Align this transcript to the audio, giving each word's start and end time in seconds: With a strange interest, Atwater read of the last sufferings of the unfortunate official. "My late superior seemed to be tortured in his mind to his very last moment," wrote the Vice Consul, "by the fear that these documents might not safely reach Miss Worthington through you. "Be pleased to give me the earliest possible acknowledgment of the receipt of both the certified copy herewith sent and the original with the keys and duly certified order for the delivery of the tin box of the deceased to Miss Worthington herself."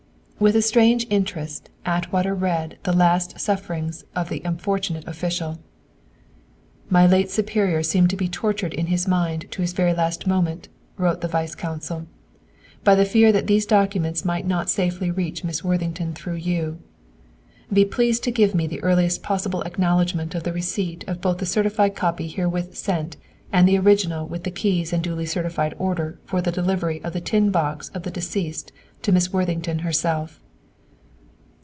With 0.41 0.55
a 0.55 0.63
strange 0.63 1.05
interest, 1.11 1.69
Atwater 1.85 2.33
read 2.33 2.73
of 2.73 2.79
the 2.81 2.93
last 2.93 3.39
sufferings 3.39 4.05
of 4.15 4.29
the 4.29 4.41
unfortunate 4.43 5.07
official. 5.07 5.59
"My 6.89 7.05
late 7.05 7.29
superior 7.29 7.83
seemed 7.83 8.09
to 8.09 8.15
be 8.17 8.27
tortured 8.27 8.73
in 8.73 8.87
his 8.87 9.07
mind 9.07 9.45
to 9.51 9.61
his 9.61 9.73
very 9.73 9.93
last 9.93 10.25
moment," 10.25 10.67
wrote 10.97 11.21
the 11.21 11.27
Vice 11.27 11.53
Consul, 11.53 12.07
"by 12.83 12.95
the 12.95 13.05
fear 13.05 13.31
that 13.31 13.45
these 13.45 13.67
documents 13.67 14.25
might 14.25 14.47
not 14.47 14.67
safely 14.67 15.11
reach 15.11 15.43
Miss 15.43 15.63
Worthington 15.63 16.15
through 16.15 16.37
you. 16.37 16.79
"Be 17.71 17.85
pleased 17.85 18.23
to 18.23 18.31
give 18.31 18.55
me 18.55 18.65
the 18.65 18.81
earliest 18.81 19.21
possible 19.21 19.61
acknowledgment 19.61 20.33
of 20.33 20.41
the 20.41 20.53
receipt 20.53 21.07
of 21.07 21.21
both 21.21 21.37
the 21.37 21.45
certified 21.45 21.93
copy 21.95 22.27
herewith 22.27 22.75
sent 22.75 23.15
and 23.53 23.67
the 23.67 23.77
original 23.77 24.25
with 24.25 24.43
the 24.45 24.49
keys 24.49 24.91
and 24.93 25.03
duly 25.03 25.25
certified 25.25 25.75
order 25.77 26.17
for 26.23 26.41
the 26.41 26.53
delivery 26.53 27.03
of 27.03 27.11
the 27.13 27.21
tin 27.21 27.51
box 27.51 27.89
of 27.89 28.03
the 28.03 28.09
deceased 28.11 28.71
to 29.01 29.11
Miss 29.11 29.33
Worthington 29.33 29.79
herself." 29.79 30.39